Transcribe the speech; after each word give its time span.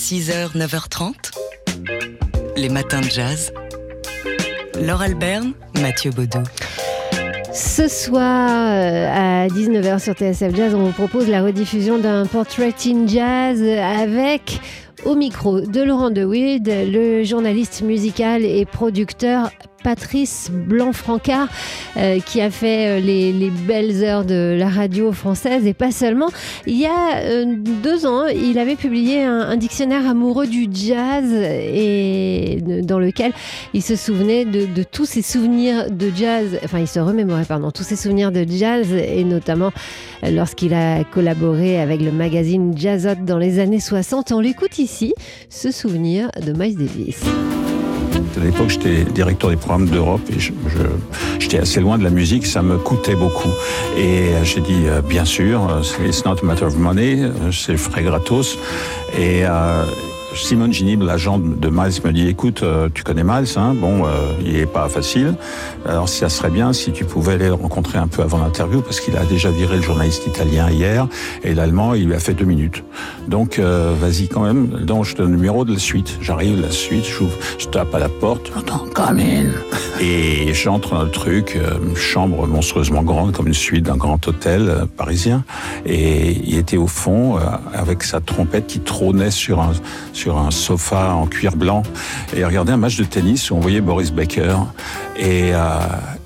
6h, 0.00 0.56
9h30. 0.56 1.12
Les 2.56 2.70
matins 2.70 3.02
de 3.02 3.10
jazz. 3.10 3.52
Laure 4.80 5.02
Alberne, 5.02 5.52
Mathieu 5.78 6.10
Baudou. 6.10 6.42
Ce 7.52 7.86
soir 7.86 8.48
euh, 8.48 9.44
à 9.44 9.46
19h 9.48 9.98
sur 9.98 10.14
TSF 10.14 10.56
Jazz, 10.56 10.74
on 10.74 10.84
vous 10.84 10.92
propose 10.92 11.28
la 11.28 11.42
rediffusion 11.42 11.98
d'un 11.98 12.24
Portrait 12.24 12.74
in 12.86 13.06
Jazz 13.06 13.62
avec 13.62 14.60
au 15.04 15.14
micro 15.14 15.60
de 15.60 15.82
Laurent 15.82 16.10
DeWitt, 16.10 16.66
le 16.66 17.22
journaliste 17.22 17.82
musical 17.82 18.42
et 18.42 18.64
producteur 18.64 19.50
Patrice 19.82 20.50
Blanc-Francard, 20.52 21.48
euh, 21.96 22.20
qui 22.20 22.40
a 22.40 22.50
fait 22.50 22.98
euh, 22.98 23.00
les, 23.00 23.50
belles 23.50 24.04
heures 24.04 24.24
de 24.24 24.56
la 24.58 24.68
radio 24.68 25.12
française 25.12 25.66
et 25.66 25.74
pas 25.74 25.90
seulement. 25.90 26.28
Il 26.66 26.76
y 26.76 26.86
a 26.86 27.16
euh, 27.16 27.44
deux 27.56 28.06
ans, 28.06 28.26
il 28.26 28.58
avait 28.58 28.76
publié 28.76 29.22
un, 29.24 29.56
dictionnaire 29.56 30.08
amoureux 30.08 30.46
du 30.46 30.68
jazz 30.72 31.32
et 31.32 32.58
dans 32.82 32.98
lequel 32.98 33.32
il 33.74 33.82
se 33.82 33.96
souvenait 33.96 34.44
de, 34.44 34.82
tous 34.82 35.04
ses 35.04 35.22
souvenirs 35.22 35.90
de 35.90 36.10
jazz, 36.14 36.58
enfin 36.64 36.78
il 36.78 36.88
se 36.88 37.00
remémorait, 37.00 37.44
pardon, 37.44 37.70
tous 37.70 37.82
ses 37.82 37.96
souvenirs 37.96 38.32
de 38.32 38.46
jazz 38.48 38.92
et 38.92 39.24
notamment 39.24 39.72
lorsqu'il 40.22 40.72
a 40.74 41.04
collaboré 41.04 41.80
avec 41.80 42.00
le 42.00 42.12
magazine 42.12 42.76
Jazzot 42.76 43.16
dans 43.26 43.38
les 43.38 43.58
années 43.58 43.80
60. 43.80 44.32
On 44.32 44.40
l'écoute 44.40 44.78
ici, 44.78 45.14
ce 45.48 45.70
souvenir 45.70 46.30
de 46.44 46.52
Miles 46.52 46.76
Davis. 46.76 47.20
À 48.36 48.44
l'époque, 48.44 48.70
j'étais 48.70 49.04
directeur 49.04 49.50
des 49.50 49.56
programmes 49.56 49.86
d'Europe 49.86 50.20
et 50.30 50.38
j'étais 51.38 51.58
assez 51.58 51.80
loin 51.80 51.98
de 51.98 52.04
la 52.04 52.10
musique, 52.10 52.46
ça 52.46 52.62
me 52.62 52.78
coûtait 52.78 53.16
beaucoup. 53.16 53.50
Et 53.98 54.30
j'ai 54.44 54.60
dit, 54.60 54.84
euh, 54.86 55.02
bien 55.02 55.24
sûr, 55.24 55.68
euh, 55.68 56.06
it's 56.06 56.24
not 56.24 56.36
a 56.42 56.44
matter 56.44 56.64
of 56.64 56.76
money, 56.76 57.22
euh, 57.22 57.50
c'est 57.50 57.76
frais 57.76 58.02
gratos. 58.02 58.56
Et 59.18 59.42
Simone 60.34 60.72
Ginib, 60.72 61.02
l'agent 61.02 61.38
de 61.38 61.68
Miles, 61.68 62.00
me 62.04 62.12
dit 62.12 62.28
écoute, 62.28 62.62
euh, 62.62 62.88
tu 62.92 63.02
connais 63.02 63.24
Miles, 63.24 63.48
hein 63.56 63.74
bon, 63.74 64.04
euh, 64.04 64.32
il 64.44 64.56
est 64.56 64.66
pas 64.66 64.88
facile. 64.88 65.34
Alors 65.86 66.08
ça 66.08 66.28
serait 66.28 66.50
bien 66.50 66.72
si 66.72 66.92
tu 66.92 67.04
pouvais 67.04 67.34
aller 67.34 67.46
le 67.46 67.54
rencontrer 67.54 67.98
un 67.98 68.06
peu 68.06 68.22
avant 68.22 68.38
l'interview, 68.38 68.80
parce 68.80 69.00
qu'il 69.00 69.16
a 69.16 69.24
déjà 69.24 69.50
viré 69.50 69.76
le 69.76 69.82
journaliste 69.82 70.26
italien 70.26 70.70
hier, 70.70 71.08
et 71.42 71.54
l'allemand, 71.54 71.94
il 71.94 72.06
lui 72.06 72.14
a 72.14 72.18
fait 72.20 72.34
deux 72.34 72.44
minutes. 72.44 72.84
Donc 73.28 73.58
euh, 73.58 73.94
vas-y 74.00 74.28
quand 74.28 74.42
même. 74.42 74.68
Donc 74.84 75.04
je 75.04 75.14
te 75.14 75.22
donne 75.22 75.32
le 75.32 75.36
numéro 75.36 75.64
de 75.64 75.72
la 75.72 75.78
suite. 75.78 76.18
J'arrive 76.20 76.60
la 76.60 76.70
suite, 76.70 77.04
je 77.58 77.66
tape 77.66 77.94
à 77.94 77.98
la 77.98 78.08
porte, 78.08 78.50
j'entends 78.54 78.86
come 78.94 79.18
in, 79.18 79.50
et 80.00 80.52
j'entre 80.54 80.94
dans 80.94 81.02
le 81.02 81.10
truc, 81.10 81.56
une 81.56 81.96
chambre 81.96 82.46
monstrueusement 82.46 83.02
grande 83.02 83.32
comme 83.32 83.46
une 83.46 83.54
suite 83.54 83.84
d'un 83.84 83.96
grand 83.96 84.26
hôtel 84.26 84.86
parisien, 84.96 85.44
et 85.86 86.32
il 86.32 86.56
était 86.56 86.76
au 86.76 86.86
fond 86.86 87.38
avec 87.74 88.02
sa 88.02 88.20
trompette 88.20 88.66
qui 88.66 88.80
trônait 88.80 89.30
sur 89.30 89.60
un 89.60 89.72
sur 90.12 90.38
un 90.38 90.50
sofa 90.50 91.14
en 91.14 91.26
cuir 91.26 91.56
blanc. 91.56 91.82
Et 92.34 92.44
regardait 92.44 92.72
un 92.72 92.76
match 92.76 92.96
de 92.96 93.04
tennis 93.04 93.50
où 93.50 93.56
on 93.56 93.60
voyait 93.60 93.80
Boris 93.80 94.12
Becker. 94.12 94.56
Et 95.16 95.54
euh, 95.54 95.78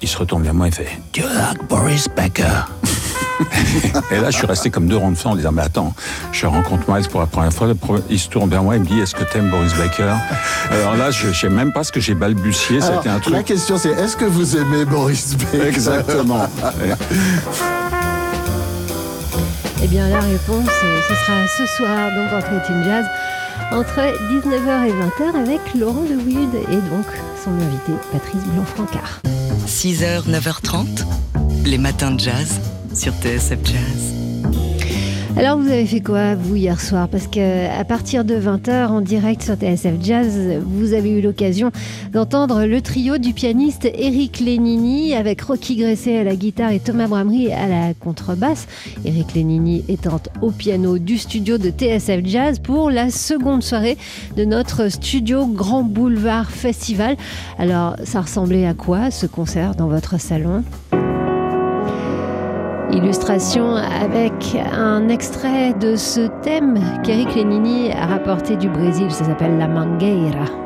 il 0.03 0.09
se 0.09 0.19
retourne 0.19 0.43
vers 0.43 0.55
moi 0.55 0.69
et 0.69 0.71
fait 0.71 0.99
Do 1.15 1.23
you 1.23 1.29
Boris 1.69 2.09
Becker 2.09 2.67
et 4.11 4.21
là, 4.21 4.31
je 4.31 4.37
suis 4.37 4.47
resté 4.47 4.71
comme 4.71 4.87
deux 4.87 4.97
ronds 4.97 5.11
de 5.11 5.17
fin 5.17 5.31
en 5.31 5.37
disant, 5.37 5.53
mais 5.53 5.63
attends, 5.63 5.95
je 6.33 6.47
rencontre 6.47 6.91
Miles 6.91 7.09
pour 7.09 7.21
la 7.21 7.27
première 7.27 7.53
fois. 7.53 7.69
Il 8.11 8.19
se 8.19 8.29
tourne 8.29 8.51
vers 8.51 8.63
moi 8.63 8.77
et 8.77 8.79
me 8.79 8.87
dit, 8.87 9.01
est-ce 9.01 9.15
que 9.15 9.25
t'aimes 9.25 9.51
Boris 9.51 9.75
Becker? 9.75 10.15
Alors 10.71 10.97
là, 10.97 11.11
je 11.11 11.33
sais 11.33 11.49
même 11.49 11.73
pas 11.73 11.85
ce 11.85 11.93
que 11.93 12.01
j'ai 12.01 12.15
balbutié. 12.15 12.81
C'était 12.81 13.09
un 13.09 13.19
truc. 13.19 13.35
La 13.35 13.43
question, 13.43 13.79
c'est, 13.79 13.91
est-ce 13.91 14.17
que 14.17 14.25
vous 14.25 14.57
aimez 14.57 14.85
Boris 14.85 15.37
Becker? 15.37 15.67
Exactement. 15.69 16.47
Eh 19.83 19.87
bien, 19.87 20.09
la 20.09 20.21
réponse, 20.21 20.71
ce 21.09 21.15
sera 21.15 21.47
ce 21.47 21.67
soir 21.77 22.11
dans 22.17 22.27
Portrait 22.31 22.63
in 22.71 22.83
Jazz 22.85 23.05
entre 23.71 24.01
19h 24.33 24.87
et 24.87 24.93
20h 24.93 25.37
avec 25.37 25.61
Laurent 25.75 26.05
Lewild 26.09 26.55
et 26.55 26.77
donc 26.77 27.05
son 27.45 27.51
invité 27.51 27.93
Patrice 28.11 28.43
Blanc-Francard. 28.55 29.21
6h, 29.67 30.27
9h30, 30.27 31.05
les 31.67 31.77
matins 31.77 32.13
de 32.13 32.21
jazz 32.21 32.61
sur 32.95 33.13
TSF 33.15 33.59
Jazz. 33.65 34.15
Alors 35.37 35.59
vous 35.59 35.67
avez 35.67 35.85
fait 35.85 36.01
quoi 36.01 36.37
vous 36.37 36.55
hier 36.55 36.81
soir? 36.81 37.09
Parce 37.09 37.27
que 37.27 37.69
à 37.69 37.85
partir 37.85 38.25
de 38.25 38.37
20h 38.37 38.87
en 38.87 39.01
direct 39.01 39.43
sur 39.43 39.55
TSF 39.55 39.95
Jazz, 40.01 40.39
vous 40.65 40.93
avez 40.93 41.11
eu 41.11 41.21
l'occasion 41.21 41.73
d'entendre 42.13 42.67
le 42.67 42.81
trio 42.81 43.19
du 43.19 43.33
pianiste 43.33 43.85
Eric 43.85 44.39
Lénini 44.39 45.13
avec 45.15 45.41
Rocky 45.43 45.75
Gresset 45.75 46.19
à 46.19 46.25
la 46.25 46.37
guitare 46.37 46.71
et 46.71 46.79
Thomas 46.79 47.09
Bramery 47.09 47.53
à 47.53 47.67
la 47.67 47.95
contrebasse. 47.95 48.69
Eric 49.05 49.35
Lénini 49.35 49.85
étant 49.89 50.21
au 50.41 50.53
piano 50.53 50.99
du 50.99 51.19
studio 51.19 51.59
de 51.59 51.71
TSF 51.71 52.21
Jazz 52.25 52.61
pour 52.61 52.93
la 52.93 53.11
seconde 53.11 53.65
soirée 53.65 53.99
de 54.37 54.45
notre 54.45 54.89
studio 54.89 55.47
Grand 55.47 55.83
Boulevard 55.83 56.49
Festival. 56.49 57.17
Alors 57.59 57.97
ça 58.05 58.21
ressemblait 58.21 58.67
à 58.67 58.75
quoi 58.75 59.11
ce 59.11 59.27
concert 59.27 59.75
dans 59.75 59.89
votre 59.89 60.21
salon? 60.21 60.63
Illustration 62.95 63.75
avec 63.75 64.57
un 64.73 65.09
extrait 65.09 65.75
de 65.75 65.97
ce 65.97 66.29
thème 66.43 66.79
qu'Eric 67.03 67.35
Lenini 67.35 67.91
a 67.91 68.07
rapporté 68.07 68.57
du 68.57 68.69
Brésil, 68.69 69.11
ça 69.11 69.25
s'appelle 69.25 69.59
La 69.59 69.67
Mangueira. 69.67 70.64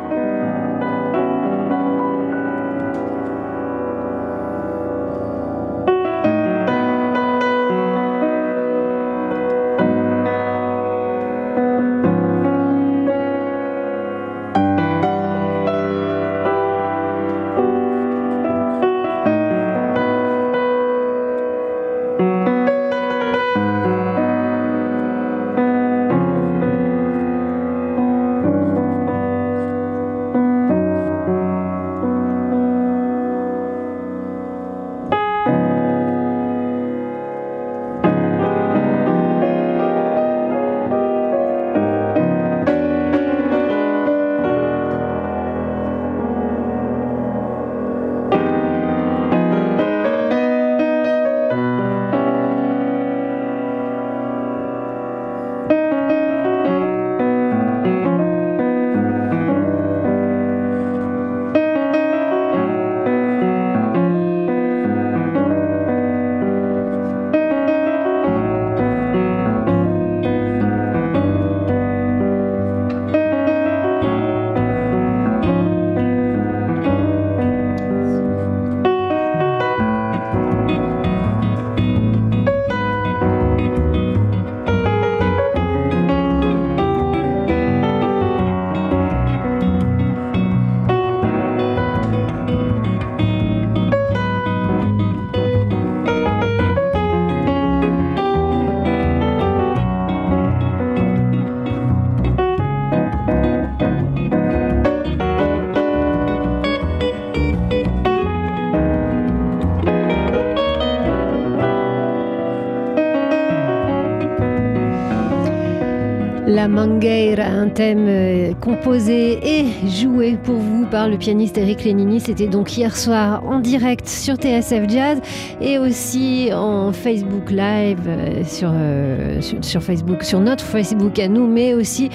La 116.48 116.66
Mangueira, 116.66 117.44
un 117.44 117.68
thème 117.68 118.06
euh, 118.08 118.54
composé 118.54 119.38
et 119.42 119.66
joué 119.86 120.38
pour 120.42 120.54
vous 120.54 120.86
par 120.86 121.06
le 121.06 121.18
pianiste 121.18 121.58
Eric 121.58 121.84
Lénini. 121.84 122.20
C'était 122.20 122.46
donc 122.46 122.74
hier 122.74 122.96
soir 122.96 123.42
en 123.46 123.60
direct 123.60 124.08
sur 124.08 124.36
TSF 124.36 124.88
Jazz 124.88 125.20
et 125.60 125.76
aussi 125.76 126.48
en 126.54 126.90
Facebook 126.94 127.50
Live 127.50 127.98
euh, 128.08 128.42
sur, 128.44 128.70
euh, 128.72 129.42
Facebook, 129.78 130.22
sur 130.22 130.40
notre 130.40 130.64
Facebook 130.64 131.18
à 131.18 131.28
nous, 131.28 131.46
mais 131.46 131.74
aussi 131.74 132.08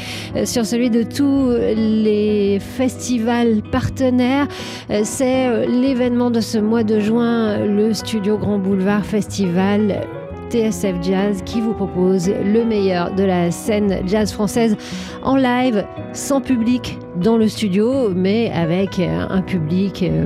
sur 0.45 0.65
celui 0.65 0.89
de 0.89 1.03
tous 1.03 1.51
les 1.75 2.57
festivals 2.59 3.61
partenaires. 3.71 4.47
C'est 5.03 5.67
l'événement 5.67 6.31
de 6.31 6.41
ce 6.41 6.57
mois 6.57 6.83
de 6.83 6.99
juin, 6.99 7.59
le 7.59 7.93
Studio 7.93 8.39
Grand 8.39 8.57
Boulevard 8.57 9.05
Festival. 9.05 10.01
TSF 10.53 11.01
Jazz 11.01 11.41
qui 11.45 11.61
vous 11.61 11.73
propose 11.73 12.29
le 12.29 12.63
meilleur 12.63 13.15
de 13.15 13.23
la 13.23 13.49
scène 13.49 14.03
jazz 14.05 14.31
française 14.31 14.77
en 15.23 15.35
live, 15.35 15.83
sans 16.13 16.41
public 16.41 16.99
dans 17.15 17.37
le 17.37 17.47
studio, 17.47 18.09
mais 18.13 18.51
avec 18.51 18.99
euh, 18.99 19.25
un 19.31 19.41
public 19.41 20.03
euh, 20.03 20.25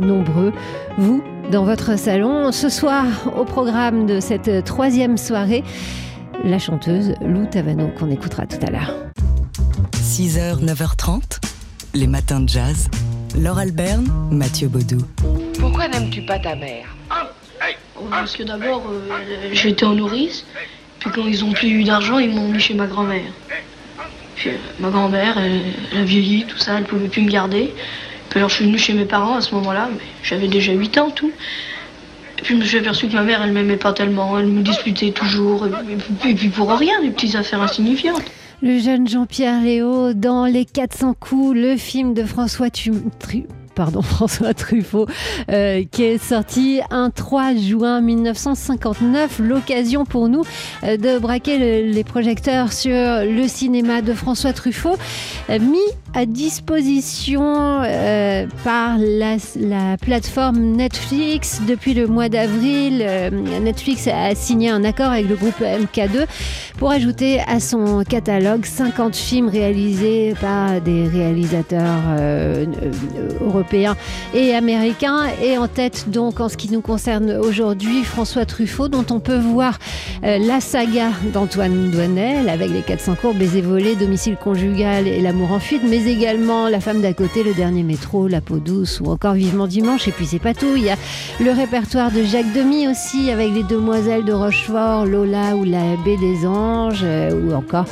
nombreux. 0.00 0.52
Vous, 0.98 1.22
dans 1.52 1.64
votre 1.64 1.96
salon, 1.96 2.50
ce 2.50 2.68
soir, 2.68 3.04
au 3.38 3.44
programme 3.44 4.06
de 4.06 4.18
cette 4.18 4.64
troisième 4.64 5.16
soirée, 5.16 5.62
la 6.42 6.58
chanteuse 6.58 7.14
Lou 7.20 7.46
Tavano 7.46 7.88
qu'on 7.96 8.10
écoutera 8.10 8.46
tout 8.46 8.58
à 8.66 8.70
l'heure. 8.72 8.92
6h, 9.92 10.60
9h30, 10.60 11.38
les 11.94 12.08
matins 12.08 12.40
de 12.40 12.48
jazz. 12.48 12.88
Laure 13.38 13.58
Alberne, 13.58 14.08
Mathieu 14.32 14.66
Baudou. 14.66 15.04
Pourquoi 15.60 15.86
n'aimes-tu 15.86 16.22
pas 16.22 16.40
ta 16.40 16.56
mère? 16.56 16.97
Parce 18.10 18.36
que 18.36 18.42
d'abord, 18.42 18.84
euh, 18.90 19.48
j'étais 19.52 19.84
en 19.84 19.94
nourrice, 19.94 20.44
puis 21.00 21.10
quand 21.10 21.26
ils 21.26 21.44
ont 21.44 21.52
plus 21.52 21.68
eu 21.68 21.84
d'argent, 21.84 22.18
ils 22.18 22.30
m'ont 22.30 22.48
mis 22.48 22.60
chez 22.60 22.74
ma 22.74 22.86
grand-mère. 22.86 23.30
Puis 24.36 24.50
euh, 24.50 24.54
ma 24.80 24.90
grand-mère, 24.90 25.36
elle, 25.38 25.98
a 26.00 26.04
vieilli, 26.04 26.44
tout 26.44 26.58
ça, 26.58 26.78
elle 26.78 26.84
pouvait 26.84 27.08
plus 27.08 27.22
me 27.22 27.30
garder. 27.30 27.72
Puis 28.30 28.38
alors 28.38 28.50
je 28.50 28.56
suis 28.56 28.64
venue 28.66 28.78
chez 28.78 28.92
mes 28.94 29.04
parents 29.04 29.36
à 29.36 29.40
ce 29.40 29.54
moment-là, 29.54 29.88
mais 29.92 29.98
j'avais 30.22 30.48
déjà 30.48 30.72
8 30.72 30.98
ans, 30.98 31.10
tout. 31.10 31.32
Et 32.38 32.42
puis 32.42 32.54
je 32.54 32.60
me 32.60 32.64
suis 32.64 32.78
aperçu 32.78 33.08
que 33.08 33.14
ma 33.14 33.22
mère, 33.22 33.42
elle 33.42 33.52
m'aimait 33.52 33.76
pas 33.76 33.92
tellement, 33.92 34.38
elle 34.38 34.46
me 34.46 34.62
disputait 34.62 35.10
toujours, 35.10 35.66
et, 35.66 36.34
puis- 36.34 36.48
pour 36.50 36.70
rien, 36.70 37.00
des 37.02 37.10
petites 37.10 37.34
affaires 37.34 37.62
insignifiantes. 37.62 38.22
Le 38.60 38.78
jeune 38.78 39.08
Jean-Pierre 39.08 39.60
Léo 39.62 40.12
dans 40.14 40.44
Les 40.44 40.64
400 40.64 41.14
coups, 41.18 41.56
le 41.56 41.76
film 41.76 42.12
de 42.14 42.24
François 42.24 42.70
Tu- 42.70 42.90
Tru- 43.20 43.46
Pardon, 43.78 44.02
François 44.02 44.54
Truffaut, 44.54 45.06
euh, 45.52 45.84
qui 45.88 46.02
est 46.02 46.18
sorti 46.18 46.80
un 46.90 47.10
3 47.10 47.54
juin 47.54 48.00
1959. 48.00 49.38
L'occasion 49.38 50.04
pour 50.04 50.28
nous 50.28 50.42
euh, 50.82 50.96
de 50.96 51.20
braquer 51.20 51.58
le- 51.84 51.92
les 51.92 52.02
projecteurs 52.02 52.72
sur 52.72 52.90
le 52.92 53.46
cinéma 53.46 54.02
de 54.02 54.14
François 54.14 54.52
Truffaut, 54.52 54.96
euh, 55.48 55.60
mis 55.60 55.78
disposition 56.26 57.82
euh, 57.84 58.46
par 58.64 58.98
la, 58.98 59.36
la 59.56 59.96
plateforme 59.96 60.58
Netflix 60.58 61.60
depuis 61.66 61.94
le 61.94 62.06
mois 62.06 62.28
d'avril. 62.28 63.02
euh, 63.02 63.30
Netflix 63.60 64.08
a 64.08 64.34
signé 64.34 64.70
un 64.70 64.84
accord 64.84 65.12
avec 65.12 65.28
le 65.28 65.36
groupe 65.36 65.60
MK2 65.60 66.26
pour 66.78 66.90
ajouter 66.90 67.40
à 67.46 67.60
son 67.60 68.02
catalogue 68.04 68.64
50 68.64 69.14
films 69.14 69.48
réalisés 69.48 70.34
par 70.40 70.80
des 70.80 71.06
réalisateurs 71.06 72.02
euh, 72.18 72.66
européens 73.40 73.96
et 74.34 74.54
américains. 74.54 75.26
Et 75.42 75.58
en 75.58 75.68
tête, 75.68 76.08
donc, 76.08 76.40
en 76.40 76.48
ce 76.48 76.56
qui 76.56 76.70
nous 76.70 76.80
concerne 76.80 77.30
aujourd'hui, 77.32 78.02
François 78.04 78.44
Truffaut, 78.44 78.88
dont 78.88 79.06
on 79.10 79.20
peut 79.20 79.38
voir 79.38 79.78
la 80.22 80.60
saga 80.60 81.10
d'Antoine 81.32 81.90
Douanel 81.90 82.48
avec 82.48 82.70
les 82.70 82.82
400 82.82 83.16
cours, 83.20 83.34
baiser 83.34 83.60
volé, 83.60 83.94
domicile 83.96 84.36
conjugal 84.36 85.06
et 85.06 85.20
l'amour 85.20 85.52
en 85.52 85.60
fuite, 85.60 85.82
mais 85.88 86.07
également 86.08 86.68
La 86.68 86.80
femme 86.80 87.00
d'à 87.00 87.12
côté, 87.12 87.42
Le 87.42 87.54
dernier 87.54 87.82
métro, 87.82 88.28
La 88.28 88.40
peau 88.40 88.56
douce 88.56 89.00
ou 89.00 89.06
encore 89.06 89.34
Vivement 89.34 89.66
dimanche. 89.66 90.08
Et 90.08 90.12
puis 90.12 90.26
c'est 90.26 90.38
pas 90.38 90.54
tout, 90.54 90.74
il 90.76 90.84
y 90.84 90.90
a 90.90 90.96
le 91.40 91.50
répertoire 91.52 92.10
de 92.10 92.22
Jacques 92.24 92.52
Demy 92.52 92.88
aussi 92.88 93.30
avec 93.30 93.52
les 93.52 93.62
demoiselles 93.62 94.24
de 94.24 94.32
Rochefort, 94.32 95.06
Lola 95.06 95.54
ou 95.56 95.64
La 95.64 95.96
baie 96.04 96.16
des 96.16 96.46
anges 96.46 97.02
euh, 97.04 97.30
ou 97.32 97.54
encore 97.54 97.84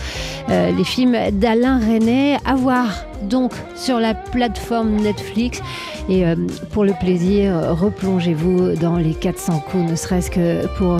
euh, 0.49 0.73
les 0.73 0.85
films 0.85 1.17
d'Alain 1.33 1.79
René 1.79 2.39
à 2.45 2.55
voir 2.55 2.89
donc 3.23 3.53
sur 3.77 4.01
la 4.01 4.15
plateforme 4.15 4.97
Netflix. 4.97 5.61
Et 6.09 6.27
euh, 6.27 6.37
pour 6.73 6.85
le 6.85 6.93
plaisir 6.99 7.77
replongez-vous 7.79 8.77
dans 8.77 8.97
les 8.97 9.15
400 9.15 9.61
coups 9.71 9.91
ne 9.91 9.97
serait-ce 9.97 10.31
que 10.31 10.67
pour 10.79 10.99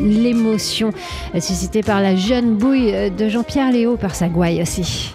l'émotion 0.00 0.90
suscitée 1.34 1.82
par 1.82 2.00
la 2.00 2.16
jeune 2.16 2.54
bouille 2.56 3.10
de 3.10 3.28
Jean-Pierre 3.28 3.72
Léo 3.72 3.96
par 3.96 4.14
sa 4.14 4.28
gouaille 4.28 4.62
aussi 4.62 5.14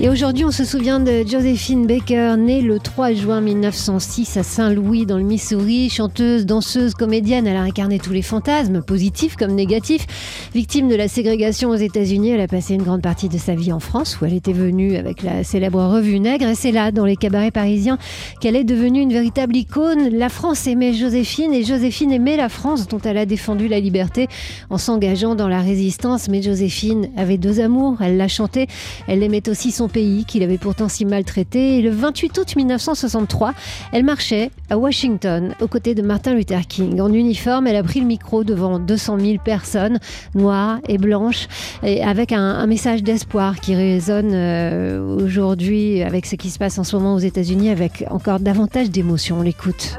Et 0.00 0.08
aujourd'hui, 0.08 0.44
on 0.44 0.52
se 0.52 0.64
souvient 0.64 1.00
de 1.00 1.26
Josephine 1.26 1.84
Baker, 1.84 2.36
née 2.38 2.62
le 2.62 2.78
3 2.78 3.14
juin 3.14 3.40
1906 3.40 4.36
à 4.36 4.44
Saint-Louis, 4.44 5.06
dans 5.06 5.18
le 5.18 5.24
Missouri. 5.24 5.90
Chanteuse, 5.90 6.46
danseuse, 6.46 6.94
comédienne, 6.94 7.48
elle 7.48 7.56
a 7.56 7.62
incarné 7.62 7.98
tous 7.98 8.12
les 8.12 8.22
fantasmes, 8.22 8.80
positifs 8.80 9.34
comme 9.34 9.56
négatifs. 9.56 10.06
Victime 10.54 10.88
de 10.88 10.94
la 10.94 11.08
ségrégation 11.08 11.70
aux 11.70 11.74
États-Unis, 11.74 12.30
elle 12.30 12.40
a 12.40 12.46
passé 12.46 12.74
une 12.74 12.84
grande 12.84 13.02
partie 13.02 13.28
de 13.28 13.38
sa 13.38 13.56
vie 13.56 13.72
en 13.72 13.80
France, 13.80 14.20
où 14.20 14.24
elle 14.24 14.34
était 14.34 14.52
venue 14.52 14.94
avec 14.94 15.24
la 15.24 15.42
célèbre 15.42 15.82
revue 15.82 16.20
Nègre. 16.20 16.46
Et 16.46 16.54
c'est 16.54 16.70
là, 16.70 16.92
dans 16.92 17.04
les 17.04 17.16
cabarets 17.16 17.50
parisiens, 17.50 17.98
qu'elle 18.40 18.54
est 18.54 18.62
devenue 18.62 19.00
une 19.00 19.12
véritable 19.12 19.56
icône. 19.56 20.10
La 20.10 20.28
France 20.28 20.68
aimait 20.68 20.92
Joséphine 20.92 21.52
et 21.52 21.64
Joséphine 21.64 22.12
aimait 22.12 22.36
la 22.36 22.48
France, 22.48 22.86
dont 22.86 23.00
elle 23.00 23.18
a 23.18 23.26
défendu 23.26 23.66
la 23.66 23.80
liberté 23.80 24.28
en 24.70 24.78
s'engageant 24.78 25.34
dans 25.34 25.48
la 25.48 25.60
résistance. 25.60 26.28
Mais 26.28 26.40
Joséphine 26.40 27.08
avait 27.16 27.36
deux 27.36 27.58
amours. 27.58 27.96
Elle 28.00 28.16
l'a 28.16 28.28
chanté, 28.28 28.68
elle 29.08 29.24
aimait 29.24 29.48
aussi 29.48 29.72
son 29.72 29.87
pays 29.88 30.24
qu'il 30.24 30.42
avait 30.42 30.58
pourtant 30.58 30.88
si 30.88 31.04
maltraité. 31.04 31.78
Et 31.78 31.82
le 31.82 31.90
28 31.90 32.38
août 32.38 32.56
1963, 32.56 33.54
elle 33.92 34.04
marchait 34.04 34.50
à 34.70 34.78
Washington 34.78 35.54
aux 35.60 35.68
côtés 35.68 35.94
de 35.94 36.02
Martin 36.02 36.34
Luther 36.34 36.66
King. 36.66 37.00
En 37.00 37.12
uniforme, 37.12 37.66
elle 37.66 37.76
a 37.76 37.82
pris 37.82 38.00
le 38.00 38.06
micro 38.06 38.44
devant 38.44 38.78
200 38.78 39.18
000 39.18 39.38
personnes, 39.44 39.98
noires 40.34 40.78
et 40.88 40.98
blanches, 40.98 41.48
et 41.82 42.02
avec 42.02 42.32
un, 42.32 42.40
un 42.40 42.66
message 42.66 43.02
d'espoir 43.02 43.60
qui 43.60 43.74
résonne 43.74 44.30
euh, 44.32 45.16
aujourd'hui 45.16 46.02
avec 46.02 46.26
ce 46.26 46.36
qui 46.36 46.50
se 46.50 46.58
passe 46.58 46.78
en 46.78 46.84
ce 46.84 46.96
moment 46.96 47.14
aux 47.14 47.18
États-Unis 47.18 47.70
avec 47.70 48.04
encore 48.10 48.40
davantage 48.40 48.90
d'émotion. 48.90 49.38
On 49.38 49.42
l'écoute. 49.42 49.96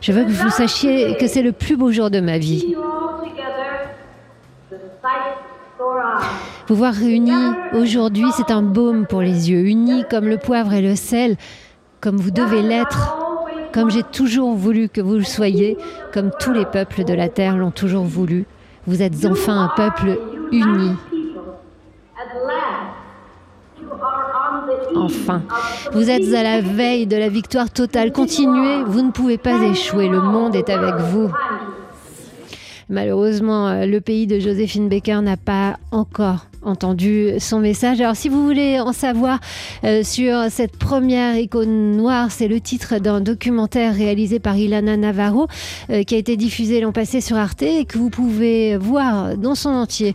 Je 0.00 0.12
veux 0.12 0.24
que 0.24 0.30
vous 0.30 0.50
sachiez 0.50 1.16
que 1.16 1.26
c'est 1.26 1.42
le 1.42 1.52
plus 1.52 1.76
beau 1.76 1.92
jour 1.92 2.10
de 2.10 2.20
ma 2.20 2.38
vie. 2.38 2.74
Vous 6.68 6.76
voir 6.76 6.94
réunis 6.94 7.52
aujourd'hui, 7.74 8.26
c'est 8.36 8.50
un 8.50 8.62
baume 8.62 9.06
pour 9.06 9.20
les 9.20 9.50
yeux, 9.50 9.66
unis 9.66 10.04
comme 10.10 10.26
le 10.26 10.38
poivre 10.38 10.72
et 10.72 10.82
le 10.82 10.96
sel, 10.96 11.36
comme 12.00 12.16
vous 12.16 12.30
devez 12.30 12.62
l'être, 12.62 13.16
comme 13.72 13.90
j'ai 13.90 14.02
toujours 14.02 14.54
voulu 14.54 14.88
que 14.88 15.00
vous 15.00 15.14
le 15.14 15.24
soyez, 15.24 15.76
comme 16.12 16.30
tous 16.38 16.52
les 16.52 16.66
peuples 16.66 17.04
de 17.04 17.14
la 17.14 17.28
terre 17.28 17.56
l'ont 17.56 17.70
toujours 17.70 18.04
voulu. 18.04 18.46
Vous 18.86 19.02
êtes 19.02 19.24
enfin 19.24 19.64
un 19.64 19.68
peuple 19.68 20.18
uni. 20.50 20.96
Enfin, 24.96 25.42
vous 25.92 26.10
êtes 26.10 26.34
à 26.34 26.42
la 26.42 26.60
veille 26.60 27.06
de 27.06 27.16
la 27.16 27.28
victoire 27.28 27.70
totale. 27.70 28.12
Continuez, 28.12 28.82
vous 28.84 29.02
ne 29.02 29.10
pouvez 29.10 29.38
pas 29.38 29.62
échouer. 29.62 30.08
Le 30.08 30.20
monde 30.20 30.54
est 30.54 30.70
avec 30.70 30.96
vous. 30.96 31.30
Malheureusement, 32.88 33.68
euh, 33.68 33.86
le 33.86 34.00
pays 34.00 34.26
de 34.26 34.38
Joséphine 34.38 34.88
Baker 34.88 35.20
n'a 35.22 35.36
pas 35.36 35.78
encore 35.90 36.46
entendu 36.64 37.32
son 37.40 37.58
message. 37.58 38.00
Alors 38.00 38.14
si 38.14 38.28
vous 38.28 38.44
voulez 38.44 38.78
en 38.78 38.92
savoir 38.92 39.40
euh, 39.82 40.04
sur 40.04 40.44
cette 40.48 40.76
première 40.76 41.36
icône 41.36 41.96
noire, 41.96 42.30
c'est 42.30 42.46
le 42.46 42.60
titre 42.60 42.98
d'un 42.98 43.20
documentaire 43.20 43.92
réalisé 43.92 44.38
par 44.38 44.56
Ilana 44.56 44.96
Navarro 44.96 45.48
euh, 45.90 46.04
qui 46.04 46.14
a 46.14 46.18
été 46.18 46.36
diffusé 46.36 46.80
l'an 46.80 46.92
passé 46.92 47.20
sur 47.20 47.36
Arte 47.36 47.62
et 47.62 47.84
que 47.84 47.98
vous 47.98 48.10
pouvez 48.10 48.76
voir 48.76 49.36
dans 49.36 49.56
son 49.56 49.70
entier 49.70 50.14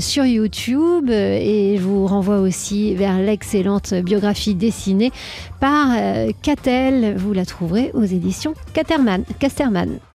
sur 0.00 0.26
YouTube. 0.26 1.08
Et 1.10 1.76
je 1.78 1.82
vous 1.82 2.06
renvoie 2.06 2.40
aussi 2.40 2.94
vers 2.94 3.18
l'excellente 3.18 3.94
biographie 3.94 4.54
dessinée 4.54 5.12
par 5.60 5.96
Catel. 6.42 7.16
Vous 7.16 7.32
la 7.32 7.46
trouverez 7.46 7.90
aux 7.94 8.04
éditions 8.04 8.52
Caterman. 8.74 9.24
Casterman. 9.38 9.98